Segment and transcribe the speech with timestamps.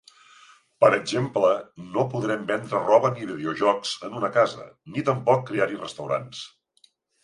[0.83, 1.51] Per exemple,
[1.99, 6.47] no podrem vendre roba ni videojocs en una casa, ni tampoc crear-hi restaurants.